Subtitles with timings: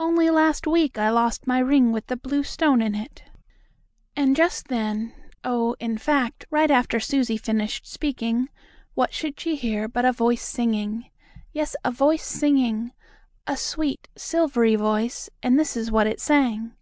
[0.00, 3.24] Only last week I lost my ring with the blue stone in it."
[4.16, 5.12] And just then
[5.44, 8.48] oh, in fact, right after Susie finished speaking,
[8.94, 11.10] what should she hear but a voice singing.
[11.52, 12.92] Yes, a voice singing;
[13.46, 16.72] a sweet, silvery voice, and this is what it sang.